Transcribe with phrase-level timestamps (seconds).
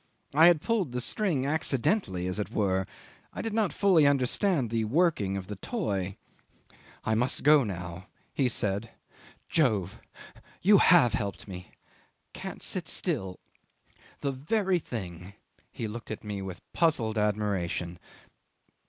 [0.33, 2.87] I had pulled the string accidentally, as it were;
[3.33, 6.17] I did not fully understand the working of the toy.
[7.05, 8.89] "I must go now," he said.
[9.47, 9.99] "Jove!
[10.63, 11.73] You have helped me.
[12.33, 13.39] Can't sit still.
[14.21, 15.35] The very thing..."
[15.71, 17.99] He looked at me with puzzled admiration.